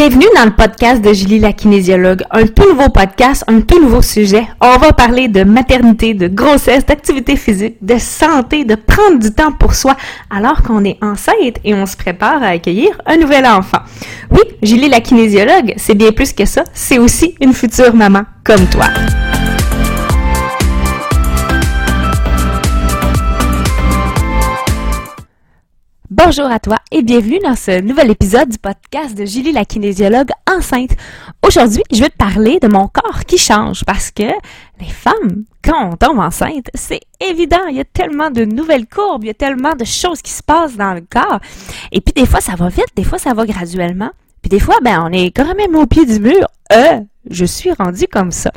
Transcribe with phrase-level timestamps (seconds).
[0.00, 4.00] Bienvenue dans le podcast de Julie la kinésiologue, un tout nouveau podcast, un tout nouveau
[4.00, 4.46] sujet.
[4.58, 9.52] On va parler de maternité, de grossesse, d'activité physique, de santé, de prendre du temps
[9.52, 9.98] pour soi
[10.30, 13.80] alors qu'on est enceinte et on se prépare à accueillir un nouvel enfant.
[14.30, 18.66] Oui, Julie la kinésiologue, c'est bien plus que ça, c'est aussi une future maman comme
[18.68, 18.86] toi.
[26.32, 30.30] Bonjour à toi et bienvenue dans ce nouvel épisode du podcast de Julie la kinésiologue
[30.48, 30.92] enceinte.
[31.44, 34.22] Aujourd'hui, je vais te parler de mon corps qui change parce que
[34.78, 39.24] les femmes, quand on tombe enceinte, c'est évident, il y a tellement de nouvelles courbes,
[39.24, 41.40] il y a tellement de choses qui se passent dans le corps.
[41.90, 44.12] Et puis des fois ça va vite, des fois ça va graduellement.
[44.40, 46.46] Puis des fois, ben, on est quand même au pied du mur.
[46.72, 48.50] Euh, je suis rendue comme ça.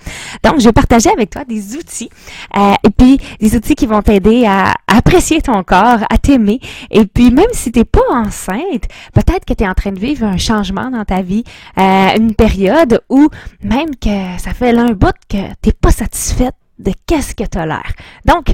[0.44, 2.10] Donc, je vais partager avec toi des outils
[2.58, 6.60] euh, et puis des outils qui vont t'aider à, apprécier ton corps, à t'aimer.
[6.92, 10.00] Et puis, même si tu n'es pas enceinte, peut-être que tu es en train de
[10.00, 11.44] vivre un changement dans ta vie,
[11.78, 13.30] euh, une période où
[13.62, 17.58] même que ça fait un bout que tu n'es pas satisfaite de qu'est-ce que tu
[17.58, 17.94] as l'air.
[18.26, 18.54] Donc,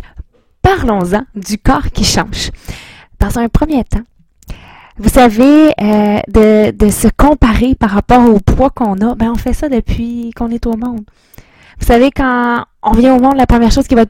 [0.61, 2.51] parlons-en du corps qui change.
[3.19, 4.03] Dans un premier temps,
[4.99, 9.35] vous savez, euh, de, de, se comparer par rapport au poids qu'on a, ben on
[9.35, 11.01] fait ça depuis qu'on est au monde.
[11.79, 14.05] Vous savez, quand on vient au monde, la première chose qui va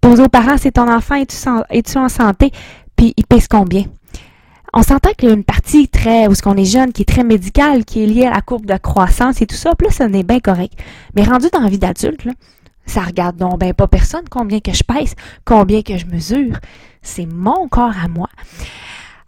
[0.00, 2.50] poser aux parents, c'est ton enfant, es-tu, en santé?
[2.96, 3.84] Puis il pèse combien?
[4.72, 7.08] On s'entend qu'il y a une partie très, où ce qu'on est jeune, qui est
[7.08, 9.92] très médicale, qui est liée à la courbe de croissance et tout ça, puis là,
[9.92, 10.74] ça n'est bien correct.
[11.14, 12.32] Mais rendu dans la vie d'adulte, là,
[12.86, 16.58] ça regarde donc ben pas personne combien que je pèse, combien que je mesure.
[17.02, 18.28] C'est mon corps à moi.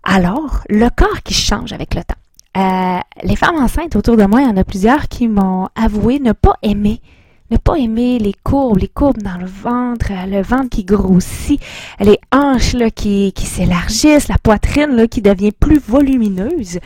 [0.09, 2.15] Alors, le corps qui change avec le temps.
[2.57, 6.21] Euh, les femmes enceintes autour de moi, il y en a plusieurs qui m'ont avoué
[6.21, 7.01] ne pas aimer
[7.51, 11.61] ne pas aimer les courbes, les courbes dans le ventre, euh, le ventre qui grossit,
[12.01, 16.81] les hanches là, qui, qui s'élargissent, la poitrine là, qui devient plus volumineuse.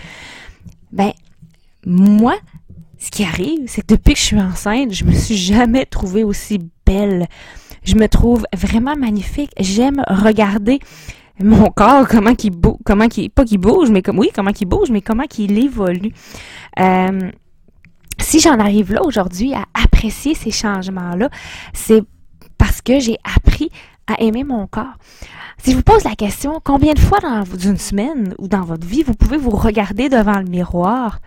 [0.93, 1.13] Ben,
[1.87, 2.35] moi,
[2.99, 6.25] ce qui arrive, c'est que depuis que je suis enceinte, je me suis jamais trouvée
[6.25, 7.27] aussi belle.
[7.83, 9.53] Je me trouve vraiment magnifique.
[9.59, 10.81] J'aime regarder
[11.43, 14.91] mon corps, comment qu'il bouge, comment qu'il, pas bouge, mais comme, oui, comment qu'il bouge,
[14.91, 16.13] mais comment qu'il évolue.
[16.79, 17.31] Euh,
[18.19, 21.31] si j'en arrive là aujourd'hui à apprécier ces changements-là,
[21.73, 22.03] c'est
[22.59, 23.71] parce que j'ai appris
[24.07, 24.97] à aimer mon corps.
[25.59, 28.87] Si je vous pose la question, combien de fois dans une semaine ou dans votre
[28.87, 31.21] vie vous pouvez vous regarder devant le miroir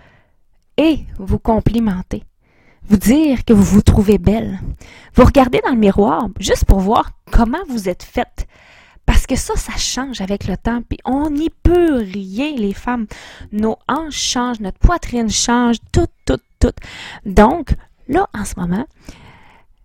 [0.78, 2.24] et vous complimenter?
[2.88, 4.60] Vous dire que vous vous trouvez belle.
[5.16, 8.48] Vous regardez dans le miroir juste pour voir comment vous êtes faite.
[9.06, 13.08] Parce que ça, ça change avec le temps, puis on n'y peut rien, les femmes.
[13.52, 16.74] Nos hanches changent, notre poitrine change, tout, tout, tout.
[17.26, 17.74] Donc,
[18.08, 18.86] là, en ce moment,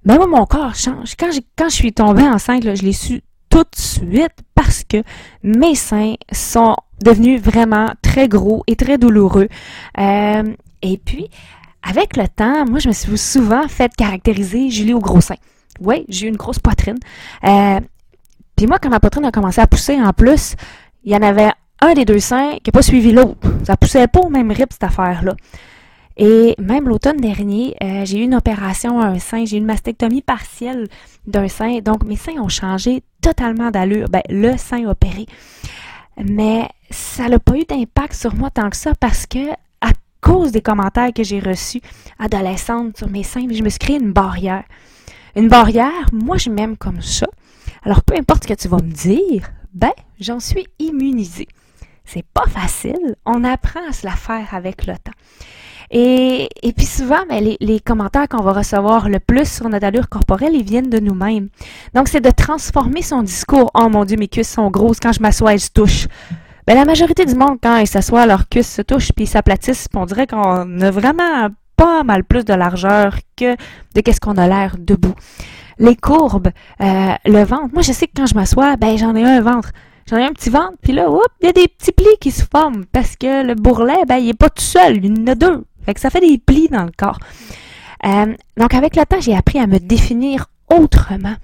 [0.05, 1.15] ben moi, mon corps change.
[1.19, 5.03] Quand, quand je suis tombée enceinte, là, je l'ai su tout de suite parce que
[5.43, 9.49] mes seins sont devenus vraiment très gros et très douloureux.
[9.99, 11.29] Euh, et puis,
[11.83, 15.37] avec le temps, moi, je me suis souvent fait caractériser Julie au gros sein.
[15.81, 16.99] Oui, j'ai une grosse poitrine.
[17.45, 17.81] Euh,
[18.59, 20.57] puis moi, quand ma poitrine a commencé à pousser, en plus,
[21.05, 23.49] il y en avait un des deux seins qui n'a pas suivi l'autre.
[23.65, 25.37] Ça poussait pas au même rythme, cette affaire-là.
[26.17, 29.65] Et même l'automne dernier, euh, j'ai eu une opération à un sein, j'ai eu une
[29.65, 30.89] mastectomie partielle
[31.25, 31.79] d'un sein.
[31.79, 34.09] Donc, mes seins ont changé totalement d'allure.
[34.09, 35.27] Ben, le sein opéré.
[36.17, 40.51] Mais ça n'a pas eu d'impact sur moi tant que ça parce que, à cause
[40.51, 41.81] des commentaires que j'ai reçus
[42.19, 44.65] adolescente sur mes seins, je me suis créé une barrière.
[45.37, 47.29] Une barrière, moi, je m'aime comme ça.
[47.89, 51.49] Alors, peu importe ce que tu vas me dire, ben, j'en suis immunisée.
[52.05, 53.17] C'est pas facile.
[53.25, 55.17] On apprend à se la faire avec le temps.
[55.91, 60.11] Et, et puis souvent, ben, les, commentaires qu'on va recevoir le plus sur notre allure
[60.11, 61.49] corporelle, ils viennent de nous-mêmes.
[61.95, 63.71] Donc, c'est de transformer son discours.
[63.73, 65.01] Oh mon Dieu, mes cuisses sont grosses.
[65.01, 66.09] Quand je m'assois, elles se touchent.
[66.67, 69.89] Ben, la majorité du monde, quand ils s'assoient, leurs cuisses se touchent puis s'aplatissent.
[69.95, 73.57] On dirait qu'on a vraiment pas mal plus de largeur que
[73.95, 75.15] de qu'est-ce qu'on a l'air debout
[75.79, 76.49] les courbes,
[76.81, 77.73] euh, le ventre.
[77.73, 79.71] Moi, je sais que quand je m'assois, ben j'en ai un ventre.
[80.09, 81.07] J'en ai un petit ventre, puis là,
[81.41, 84.31] il y a des petits plis qui se forment parce que le bourrelet, ben, il
[84.31, 85.65] est pas tout seul, il y en a deux.
[85.85, 87.19] Fait que ça fait des plis dans le corps.
[88.07, 91.35] Euh, donc, avec le temps, j'ai appris à me définir autrement.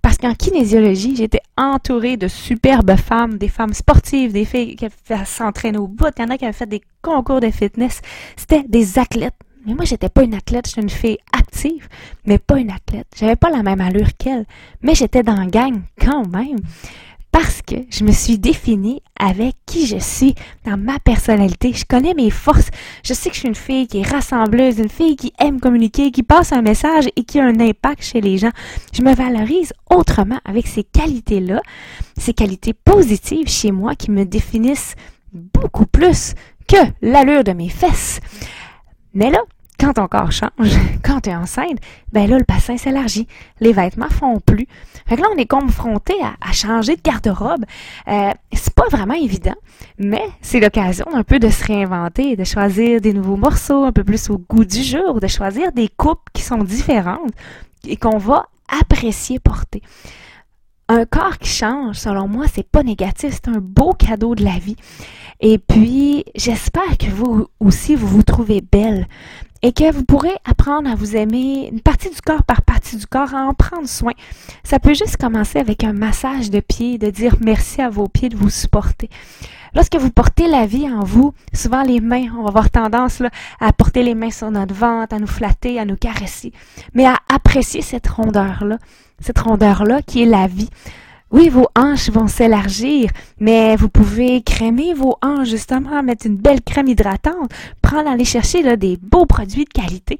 [0.00, 4.86] Parce qu'en kinésiologie, j'étais entourée de superbes femmes, des femmes sportives, des filles qui
[5.24, 6.12] s'entraîner au bout.
[6.18, 8.02] Il y en a qui avaient fait des concours de fitness.
[8.36, 9.34] C'était des athlètes.
[9.66, 11.88] Mais moi, j'étais pas une athlète, j'étais une fille active,
[12.26, 13.06] mais pas une athlète.
[13.16, 14.44] J'avais pas la même allure qu'elle,
[14.82, 16.58] mais j'étais dans la gang quand même.
[17.32, 20.34] Parce que je me suis définie avec qui je suis
[20.64, 21.72] dans ma personnalité.
[21.72, 22.68] Je connais mes forces.
[23.02, 26.12] Je sais que je suis une fille qui est rassembleuse, une fille qui aime communiquer,
[26.12, 28.52] qui passe un message et qui a un impact chez les gens.
[28.92, 31.60] Je me valorise autrement avec ces qualités-là,
[32.16, 34.94] ces qualités positives chez moi qui me définissent
[35.32, 36.34] beaucoup plus
[36.68, 38.20] que l'allure de mes fesses.
[39.12, 39.40] Mais là,
[39.84, 40.50] quand ton corps change,
[41.02, 41.78] quand tu es enceinte,
[42.12, 43.26] ben là, le bassin s'élargit.
[43.60, 44.66] Les vêtements font plus.
[45.06, 47.64] Fait que là, on est confronté à, changer de garde-robe.
[48.08, 49.56] Euh, c'est pas vraiment évident,
[49.98, 54.04] mais c'est l'occasion un peu de se réinventer, de choisir des nouveaux morceaux un peu
[54.04, 57.32] plus au goût du jour, de choisir des coupes qui sont différentes
[57.86, 58.46] et qu'on va
[58.80, 59.82] apprécier porter.
[60.88, 64.58] Un corps qui change, selon moi, c'est pas négatif, c'est un beau cadeau de la
[64.58, 64.76] vie.
[65.40, 69.06] Et puis, j'espère que vous aussi, vous vous trouvez belle
[69.64, 73.06] et que vous pourrez apprendre à vous aimer une partie du corps par partie du
[73.06, 74.12] corps, à en prendre soin.
[74.62, 78.28] Ça peut juste commencer avec un massage de pieds, de dire merci à vos pieds
[78.28, 79.08] de vous supporter.
[79.74, 83.30] Lorsque vous portez la vie en vous, souvent les mains, on va avoir tendance là,
[83.58, 86.52] à porter les mains sur notre ventre, à nous flatter, à nous caresser,
[86.92, 88.76] mais à apprécier cette rondeur-là,
[89.18, 90.68] cette rondeur-là qui est la vie.
[91.30, 93.10] Oui, vos hanches vont s'élargir,
[93.40, 97.50] mais vous pouvez crémer vos hanches, justement, mettre une belle crème hydratante,
[97.82, 100.18] prendre, aller chercher là, des beaux produits de qualité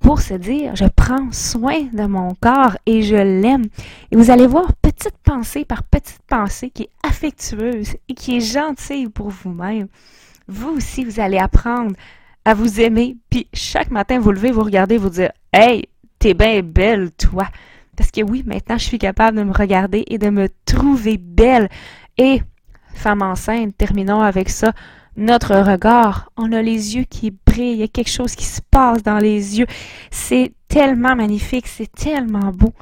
[0.00, 3.66] pour se dire, je prends soin de mon corps et je l'aime.
[4.10, 8.40] Et vous allez voir petite pensée par petite pensée qui est affectueuse et qui est
[8.40, 9.86] gentille pour vous-même.
[10.48, 11.94] Vous aussi, vous allez apprendre
[12.44, 15.84] à vous aimer, puis chaque matin, vous levez, vous regardez, vous dire, hey,
[16.18, 17.46] t'es bien belle, toi.
[17.96, 21.68] Parce que oui, maintenant, je suis capable de me regarder et de me trouver belle.
[22.16, 22.42] Et,
[22.94, 24.72] femme enceinte, terminons avec ça.
[25.16, 28.62] Notre regard, on a les yeux qui brillent, il y a quelque chose qui se
[28.70, 29.66] passe dans les yeux.
[30.10, 32.72] C'est tellement magnifique, c'est tellement beau.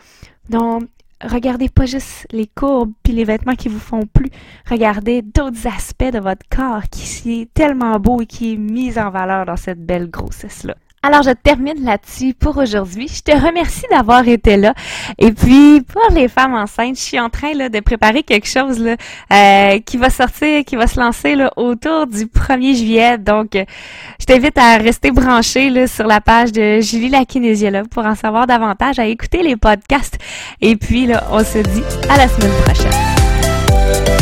[0.49, 0.85] Donc,
[1.21, 4.31] regardez pas juste les courbes puis les vêtements qui vous font plus.
[4.71, 9.11] Regardez d'autres aspects de votre corps qui est tellement beau et qui est mis en
[9.11, 10.77] valeur dans cette belle grossesse-là.
[11.03, 13.09] Alors, je termine là-dessus pour aujourd'hui.
[13.09, 14.75] Je te remercie d'avoir été là.
[15.19, 18.87] Et puis, pour les femmes enceintes, je suis en train de préparer quelque chose
[19.33, 23.17] euh, qui va sortir, qui va se lancer là, autour du 1er juillet.
[23.17, 28.15] Donc, je t'invite à rester branché sur la page de Julie la kinésiologue pour en
[28.15, 30.19] savoir davantage, à écouter les podcasts.
[30.61, 34.20] Et puis, là, on se dit à la semaine prochaine.